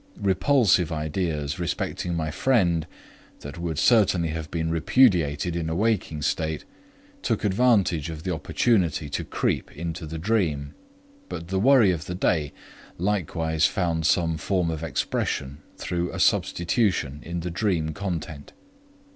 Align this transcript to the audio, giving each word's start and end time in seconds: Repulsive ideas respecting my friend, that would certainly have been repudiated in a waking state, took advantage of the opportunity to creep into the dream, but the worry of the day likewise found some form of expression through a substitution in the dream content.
Repulsive 0.23 0.91
ideas 0.91 1.59
respecting 1.59 2.15
my 2.15 2.31
friend, 2.31 2.87
that 3.41 3.59
would 3.59 3.77
certainly 3.77 4.29
have 4.29 4.49
been 4.49 4.71
repudiated 4.71 5.55
in 5.55 5.69
a 5.69 5.75
waking 5.75 6.23
state, 6.23 6.65
took 7.21 7.43
advantage 7.43 8.09
of 8.09 8.23
the 8.23 8.33
opportunity 8.33 9.09
to 9.09 9.23
creep 9.23 9.71
into 9.77 10.07
the 10.07 10.17
dream, 10.17 10.73
but 11.29 11.49
the 11.49 11.59
worry 11.59 11.91
of 11.91 12.05
the 12.05 12.15
day 12.15 12.51
likewise 12.97 13.67
found 13.67 14.07
some 14.07 14.37
form 14.39 14.71
of 14.71 14.81
expression 14.81 15.59
through 15.77 16.11
a 16.11 16.19
substitution 16.19 17.19
in 17.21 17.41
the 17.41 17.51
dream 17.51 17.89
content. 17.89 18.53